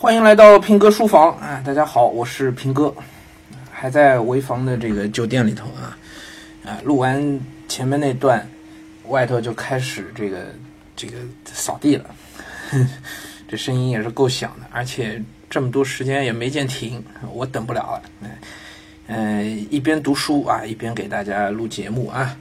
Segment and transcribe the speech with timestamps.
[0.00, 1.60] 欢迎来到平哥书房啊！
[1.66, 2.94] 大家好，我是平哥，
[3.68, 5.98] 还在潍坊的这个酒店里头啊
[6.64, 6.78] 啊！
[6.84, 8.48] 录完前面那段，
[9.08, 10.54] 外头就开始这个
[10.94, 12.04] 这个扫地了，
[13.48, 15.20] 这声音也是够响的，而且
[15.50, 17.02] 这么多时间也没见停，
[17.32, 18.02] 我等不了了。
[19.08, 22.36] 嗯，一边读书啊，一边给大家录节目啊。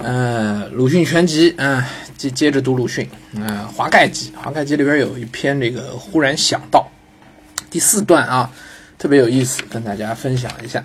[0.00, 1.84] 呃，鲁迅全集啊，
[2.16, 3.08] 接接着读鲁迅。
[3.32, 6.88] 嗯，华盖集，华盖集里边有一篇这个忽然想到，
[7.68, 8.48] 第四段啊，
[8.96, 10.84] 特别有意思，跟大家分享一下。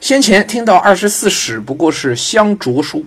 [0.00, 3.04] 先前听到二十四史不过是相着书，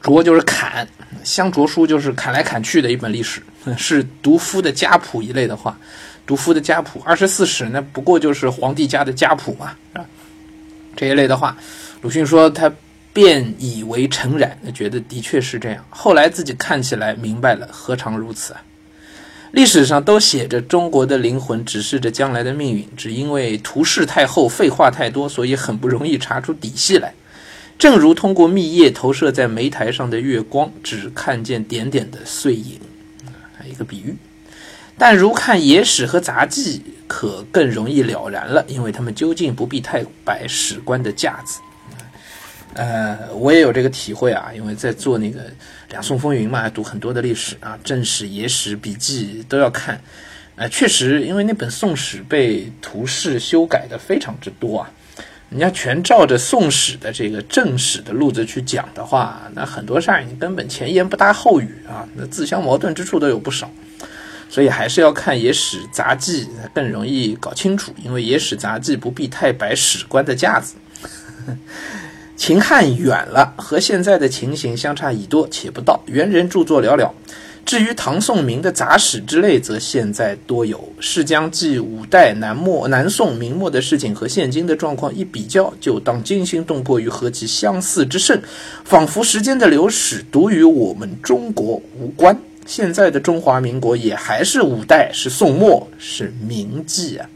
[0.00, 0.88] 着就是砍，
[1.22, 3.42] 相着书就是砍来砍去的一本历史，
[3.76, 5.78] 是读夫的家谱一类的话，
[6.26, 7.02] 读夫的家谱。
[7.04, 10.02] 二十四史那不过就是皇帝家的家谱嘛，啊？
[10.96, 11.54] 这一类的话，
[12.00, 12.72] 鲁迅说他。
[13.12, 15.84] 便以为诚然，觉得的确是这样。
[15.90, 18.62] 后来自己看起来明白了，何尝如此啊？
[19.50, 27.12] 历史上都写着中国的灵魂指示着将来的命运，只因为图示太厚，废话太多，所以很不容易查出底细来。
[27.78, 32.80] 正如通过密叶投射在煤台上的月光，只看见点点的碎影，
[33.54, 34.16] 还一个比喻。
[34.96, 41.60] 但如看野史和杂记，可更容易了然了，因为他们究竟不必太摆史官的架子。
[42.74, 45.40] 呃，我也有这个体会啊，因为在做那个
[45.90, 50.00] 两宋风云嘛，读很多的历史啊，正史、野史、笔记都要看。
[50.56, 54.90] 呃，确实，因为那本《宋史》被图示修改的非常之多啊，
[55.48, 63.70] 你要全照着《宋史》的这个正史的路子去讲的话，那很多事儿你根本前言不搭后语啊，那自相矛盾之处都有不少。
[64.50, 70.74] 所以还是要看野史杂记更容易搞清楚，因为野史杂记不必太摆史官的架子。
[72.42, 76.02] 秦汉远了，和现在的情形相差已多，且不到。
[76.06, 77.08] 元人著作寥寥，
[77.64, 80.92] 至于唐宋明的杂史之类，则现在多有。
[80.98, 88.42] 是将继五代南末、南宋、明末的事情和现今的状况一比较，就当惊心动魄于何其相似之甚，
[88.82, 92.36] 仿佛时间的流逝独与我们中国无关。
[92.66, 97.28] 现在的中华民国也还是五代，是宋末，是明记啊。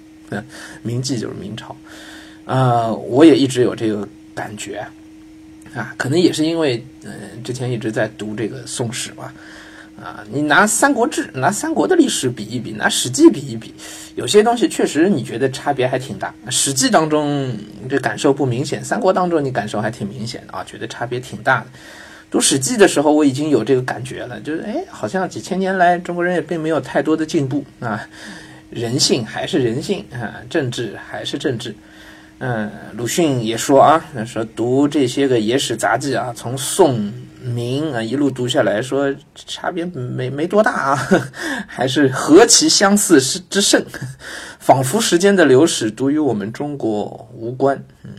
[0.83, 1.77] 明记就是明朝。
[2.45, 4.87] 啊，我也一直有这个感觉。
[5.75, 9.31] 啊，可能也是因为，嗯，之前一直在读这个《宋史》嘛，
[10.03, 13.75] 啊，你拿《三国志》、拿三国的历史比一比，拿《史记》比一比，
[14.15, 17.55] 有些东西确实你觉得差别还挺大，《史记》当中
[17.91, 21.67] 这感受不明显，《三国》当中你感受还挺明显的啊，觉得差别挺大的。
[22.31, 28.09] 读《史记》的时候，我已经有这个感觉了，就是哎，好像几千年来中国人也并没有太多的进步啊，
[28.71, 31.75] 人性还是人性啊，政治还是政治。
[32.39, 37.11] 嗯，鲁迅也说啊，说读这些个野史杂记啊，从宋
[37.43, 41.09] 明啊一路读下来说，差别没没多大啊，
[41.67, 43.83] 还是何其相似之之甚，
[44.59, 47.83] 仿佛时间的流逝独与我们中国无关。
[48.05, 48.11] 嗯，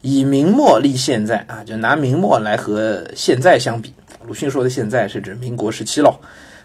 [0.00, 3.92] 以明末立现在啊，就拿明末来和现在相比，
[4.24, 6.18] 鲁迅说的现在是指民国时期喽，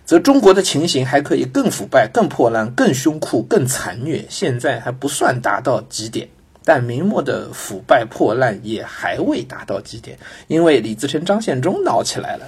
[0.05, 6.25] 则中国的情形还可以更腐败、更破烂、更凶酷、更残虐，现在还不算达到极点。
[6.69, 10.15] 但明末的腐败破烂也还未达到极点，
[10.45, 12.45] 因为李自成、张献忠闹起来了。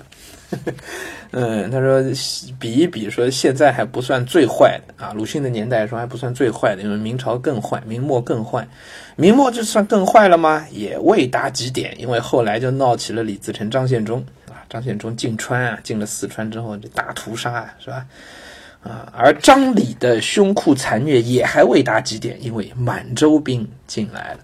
[1.31, 2.03] 嗯，他说
[2.59, 5.11] 比一比，说现在还不算最坏的啊。
[5.13, 8.67] 鲁迅的年代说还不算最坏的，因为明朝更坏，明末更坏。
[9.15, 10.63] 明末就算更坏了吗？
[10.69, 14.61] 也未达极点，因为后来就闹起了李自成、张献忠啊。
[14.69, 18.05] 张献忠进川啊，进了四川之后就大屠杀啊，是吧？
[18.83, 24.39] 啊，而张李的凶酷残虐也还未达极点，因为满洲兵进来了。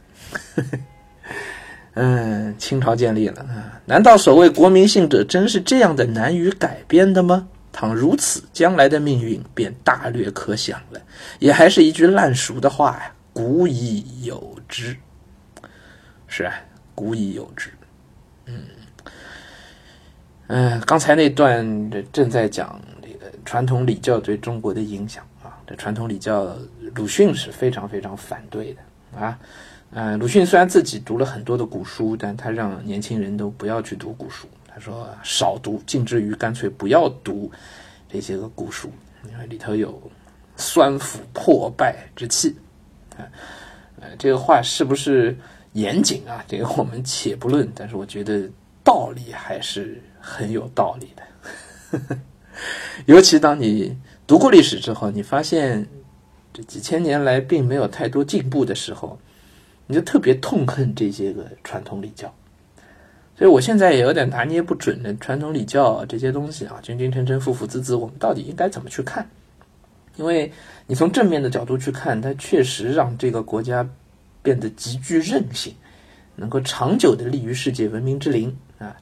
[1.96, 7.48] 嗯，清朝建立了啊，难道所谓国民性者真是这样的难于改变的吗？
[7.72, 11.02] 倘如此，将来的命运便大略可想了。
[11.40, 14.96] 也还是一句烂熟的话呀，“古已有之”。
[16.28, 16.54] 是啊，
[16.94, 17.72] 古已有之。
[18.46, 18.66] 嗯，
[20.46, 22.80] 嗯，刚才那段正在讲。
[23.48, 26.54] 传统礼教对中国的影响啊，这传统礼教，
[26.96, 28.82] 鲁迅是非常非常反对的
[29.18, 29.40] 啊。
[29.92, 34.50] 嗯，鲁迅虽然自己读了很多的古书，但他让年轻人都不要去读古书。
[34.68, 37.50] 他说少读，近之于干脆不要读
[38.10, 38.92] 这些个古书，
[39.32, 39.98] 因为里头有
[40.58, 42.54] 酸腐破败之气
[43.16, 43.24] 啊。
[44.02, 45.34] 呃，这个话是不是
[45.72, 46.44] 严谨啊？
[46.50, 48.50] 这个我们且不论，但是我觉得
[48.84, 51.24] 道理还是很有道理的。
[51.92, 52.18] 呵呵
[53.06, 55.88] 尤其当你读过历史之后，你发现
[56.54, 59.18] 这几千年来并没有太多进步的时候，
[59.86, 62.34] 你就特别痛恨这些个传统礼教。
[63.38, 69.30] 所以我现在也有点拿捏不准的传统礼教这些东西啊，君君臣臣，父父子子，我们到底应该怎么去看？
[70.16, 70.52] 因为
[70.88, 73.88] 你从正面的角度去看，它确实让这个国家
[74.42, 75.76] 变得极具韧性，
[76.36, 78.98] 能够长久的立于世界文明之林啊！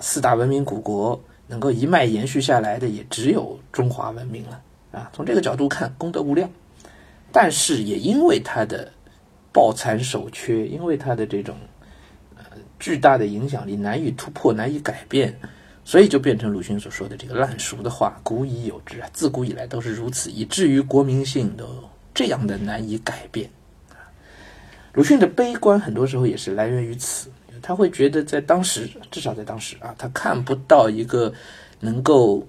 [0.00, 4.60] 四大文明古国能够一脉延续下来的，也只有中华文明了
[4.92, 5.10] 啊！
[5.12, 6.50] 从这个角度看，功德无量。
[7.32, 8.92] 但是也因为他的
[9.52, 11.56] 抱残守缺，因为他的这种
[12.36, 12.44] 呃
[12.78, 15.38] 巨大的影响力难以突破、难以改变。
[15.88, 21.64] 所以就变成鲁迅所说的这个烂熟的话，古已有之啊，自古以来都是如此，以至于国民性都
[22.12, 23.48] 这样的难以改变
[24.92, 27.30] 鲁迅的悲观很多时候也是来源于此，
[27.62, 31.32] 他会觉得在当时，至少在当时啊，他看不到一个
[31.80, 32.46] 能够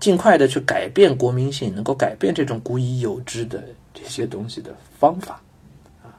[0.00, 3.62] 尽快的去改变国民性，能够改变这种古已有之的
[3.94, 5.40] 这些东西的方法
[6.02, 6.14] 啊。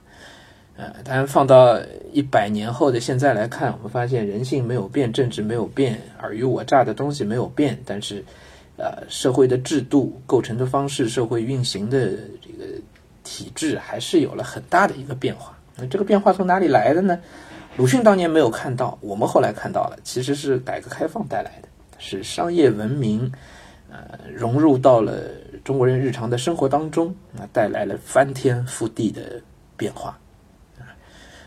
[0.75, 1.79] 呃，当然放到
[2.11, 8.23] 一百年后的现在来看，我们发现人性没有变，政治没有变，尔虞我诈的东西没有变，但是，
[8.77, 12.11] 呃，社会的制度构成的方式，社会运行的
[12.41, 12.79] 这个
[13.23, 15.57] 体制还是有了很大的一个变化。
[15.75, 17.19] 那这个变化从哪里来的呢？
[17.79, 23.31] 鲁迅当年没有看到，我们后来看到了，其实是改革开放带来的，是商业文明，
[23.89, 25.17] 呃，融入到了
[25.63, 29.41] 中国人日常的生活当中，那带来了翻天覆地的
[29.77, 30.19] 变化。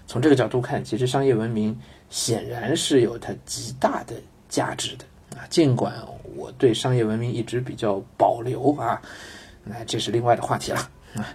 [0.06, 4.14] 从这个角度看，其实商业文明显然是有它极大的
[4.48, 5.04] 价值的
[5.38, 5.44] 啊。
[5.50, 5.92] 尽管
[6.34, 9.02] 我对商业文明一直比较保留啊，
[9.64, 10.78] 那这是另外的话题了
[11.14, 11.28] 啊。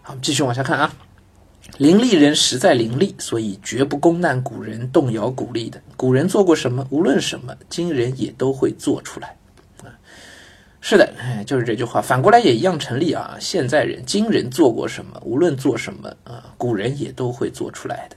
[0.00, 0.90] 好，继续往下看啊。
[1.78, 5.80] 伶俐人实在伶俐，所以绝不攻难古人，动摇古力的。
[5.96, 9.36] 古人做过什么，无论什么，今人也都会做出来
[9.82, 9.92] 啊。
[10.80, 11.12] 是的，
[11.44, 12.00] 就是这句话。
[12.00, 13.36] 反过来也一样成立啊。
[13.38, 18.16] 现在人、今人做过什么，无论做什么啊，古人也都会做出来的。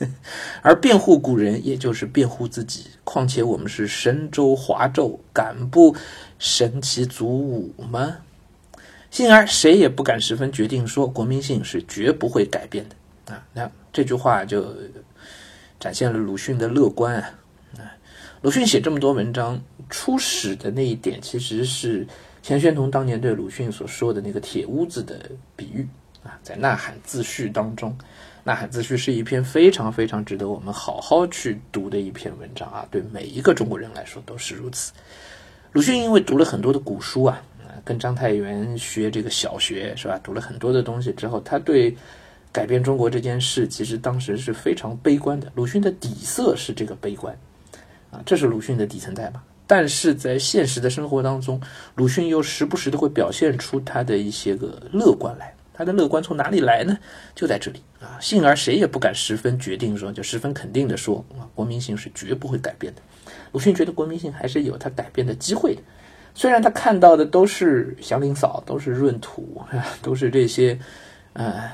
[0.62, 2.86] 而辩护古人，也就是辩护自己。
[3.04, 5.94] 况且我们是神州华胄，敢不
[6.38, 8.16] 神其祖武吗？
[9.10, 13.44] 幸而谁也不敢十分决定说国民性是绝不会改变的啊！
[13.52, 14.72] 那这句话就
[15.80, 17.34] 展现了鲁迅的乐观啊！
[17.76, 17.90] 啊，
[18.40, 22.06] 鲁迅写这么多文章，初始的那一点，其实是
[22.40, 25.18] 钱玄同当年对鲁迅所说的那个铁屋子的
[25.56, 25.86] 比喻
[26.22, 27.90] 啊，在《呐喊自序》当中。
[28.44, 32.86] 《呐喊自序》是一篇非常非常值得我们好好去读的一篇文章啊！
[32.92, 34.92] 对每一个中国人来说都是如此。
[35.72, 37.42] 鲁迅因为读了很多的古书啊，
[37.84, 40.18] 跟章太炎学这个小学是吧？
[40.22, 41.96] 读了很多的东西之后，他对
[42.52, 45.50] 改变中国这件事，其实当时是非常悲观的。
[45.54, 47.36] 鲁迅的底色是这个悲观
[48.10, 49.42] 啊，这是鲁迅的底层代码。
[49.66, 51.60] 但是在现实的生活当中，
[51.94, 55.54] 鲁迅又时不时的会表现出他的一些个乐观来。
[55.72, 56.98] 他的乐观从哪里来呢？
[57.34, 58.18] 就在这里啊！
[58.20, 63.00] 幸而谁也不敢十分决定说，就十分肯定的说啊，国民性是绝不会改变的。
[63.52, 65.80] 鲁迅觉得国民性还是有他改变的机会的。
[66.34, 69.60] 虽然他看到的都是祥林嫂，都是闰土，
[70.02, 70.78] 都是这些
[71.32, 71.70] 呃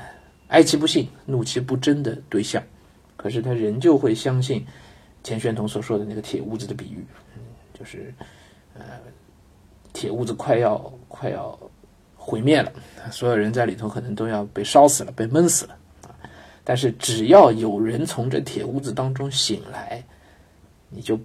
[0.47, 2.61] 哀其不幸、怒其不争的对象，
[3.15, 4.65] 可是他仍旧会相信
[5.23, 7.05] 钱玄同所说的那个铁屋子的比喻，
[7.77, 8.13] 就是
[8.73, 8.81] 呃
[9.93, 10.77] 铁屋子快要
[11.07, 11.57] 快要。
[12.29, 12.69] 毁灭了，
[13.09, 16.11] 所有人在里头可能都要被烧死了，被闷死了啊！
[16.61, 20.03] 但是只要有人从这铁屋子当中醒来，
[20.89, 21.17] 你就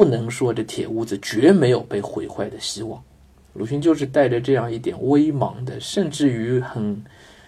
[0.00, 3.02] 不能说这铁屋子绝没有被毁坏的希望。
[3.52, 7.04] 鲁迅就是带着这样一点微茫的，甚至于很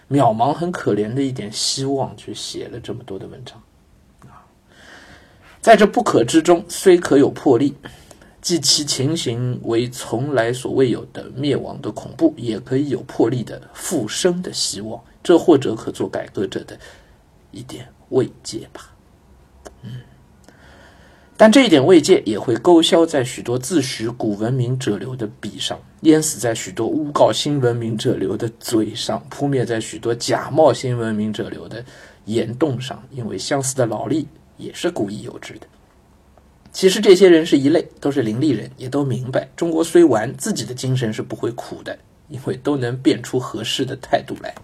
[0.07, 3.59] 渺茫、很可怜的一点希望，去写了这么多的文章
[4.29, 4.45] 啊！
[5.61, 7.75] 在这不可之中，虽可有魄力。
[8.39, 16.77] 即其情形为从来所未有的灭亡的恐怖，也可以有魄力的复生的希望，这或者可做改革者的
[17.49, 18.93] 一点慰藉吧。
[19.81, 20.01] 嗯，
[21.35, 31.83] 但这一点慰藉也会勾销在许多自诩古文明者流的笔上，淹死在许多诬告新文明者流的嘴上，扑灭在许多假冒新文明者流的
[32.25, 35.67] 言动上，因为相似的劳力也是古已有之的。
[36.71, 41.97] 其实这些人是一类，都是伶俐人，也都明白中国虽完，自己的精神是不会苦的，
[42.29, 44.55] 因为都能变出合适的态度来。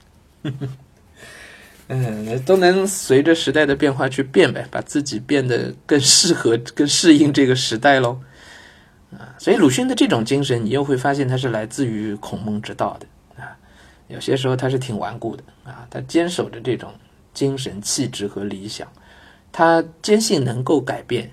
[1.89, 8.17] 嗯，都能随着时代的变化去变呗，把自己变得更适合、更适应这个时代喽。
[9.11, 13.57] 啊，所以鲁迅的这种精神，你又会发现他是来自于孔孟之道的啊。
[14.07, 16.93] 有些时候他是挺顽固的啊，他坚守着这种
[17.33, 18.87] 精神气质和理想，
[19.51, 21.29] 他坚信能够改变。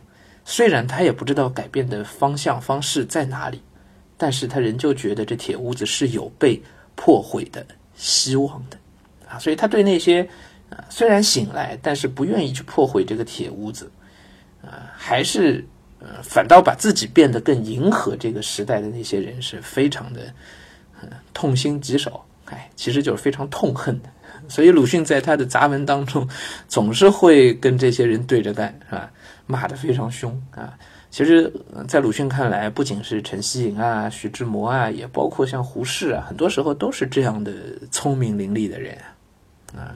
[0.47, 3.61] 虽然他也不知道改变的方向方式在哪里，
[4.17, 6.63] 但是他仍旧觉得这铁屋子是有被
[6.95, 8.79] 破毁的希望的，
[9.29, 10.23] 啊，所以他对那些
[10.71, 13.91] 啊虽然醒来，但是不愿意去破毁这个铁屋子，
[14.63, 15.65] 啊，还是
[15.99, 20.33] 呃反倒把自己变得更迎合这个时代的那些人是非常的
[21.35, 24.09] 痛心疾首，哎，其实就是非常痛恨的。
[24.49, 26.29] 所以鲁迅在他的杂文当中，
[26.69, 29.11] 总是会跟这些人对着干，是吧？
[29.47, 30.73] 骂得非常凶啊。
[31.11, 31.51] 其实，
[31.89, 37.53] 在鲁迅看来，不仅是陈希莹啊、徐志摩啊，也包括像胡适啊，很多时候都是这样的
[37.91, 38.97] 聪明伶俐的人。
[39.77, 39.95] 啊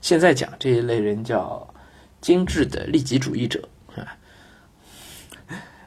[0.00, 1.72] 现在讲这一类人叫
[2.20, 3.68] 精致的利己主义者，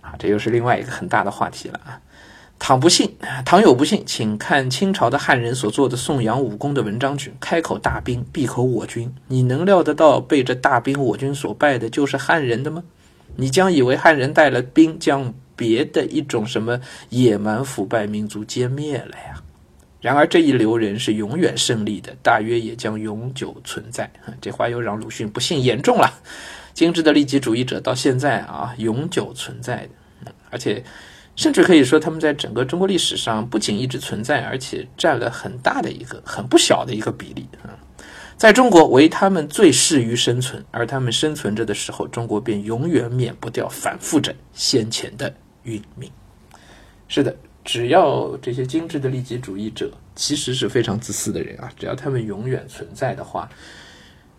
[0.02, 2.00] 啊，这又是另外一个很大的话题了啊。
[2.60, 7.34] 倘不信，倘有不信，请看清朝的汉人所做的颂扬武功的文章去。
[7.40, 12.84] 开口大兵，闭口我军，你能料得到被这大兵我军所败的就是汉人的吗？
[13.36, 19.44] 你将以为汉人带了兵，将别的一种什么野蛮腐败民族歼灭了呀？
[20.04, 24.12] 然而这一流人是永远胜利的，大约也将永久存在。
[24.42, 26.20] 这话又让鲁迅不幸言中了。
[26.74, 29.88] 精致的利己主义者到现在啊，永久存在
[30.26, 30.84] 的，而且。
[31.36, 37.74] 甚至可以说，他们在整个中国历史上不仅一直存在，而且占了很大的一个、很不小的一个比例啊。
[38.38, 45.34] 在中国，唯他们最适于生存，而他们生存着的时候，中国便永远免不掉反复着先前的
[45.64, 46.12] 运命。
[47.08, 53.50] 是的，只要这些精致的利己主义者其实是非常自私的人啊，只要他们永远存在的话，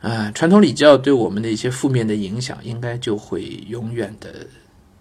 [0.00, 4.47] 啊，传统礼教对我们的一些负面的影响，应该就会永远的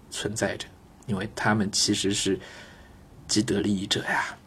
[0.09, 0.67] 存在着。
[1.05, 2.39] 因为他们其实是
[3.27, 4.37] 既得利益者呀，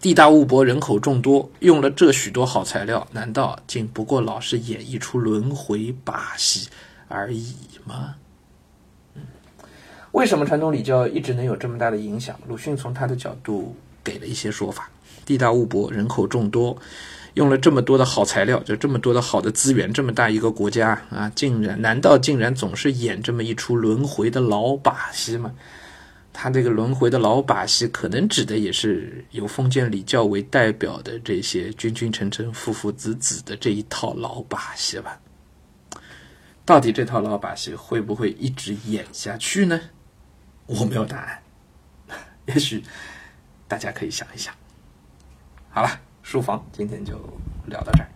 [0.00, 6.68] 地大物博，人口众多，用了这许多好材料，难道竟不过老是演绎出轮回把戏
[7.06, 8.16] 而已吗？
[10.12, 12.38] 为什么传统礼教一直能有这么大的影响？
[12.46, 14.90] 鲁迅从他的角度给了一些说法：
[15.24, 16.76] 地大物博，人口众多。
[17.34, 25.54] 用了这么多的好材料，就这么多的好的资源，这么大一个国家啊，竟然难道竟然总是演这么一出轮回的老把戏吗？
[26.34, 35.18] 他这个轮回的老把戏，可能指的也是由封建礼教为代表的这些君君臣臣、父父子子的这一套老把戏吧？
[36.66, 39.80] 到底这套老把戏会不会一直演下去呢？
[40.80, 41.42] 我没有答案，
[42.46, 42.82] 也许
[43.68, 44.54] 大家可以想一想。
[45.70, 46.00] 好了。
[46.22, 47.18] 书房今天就
[47.66, 48.08] 聊到这儿。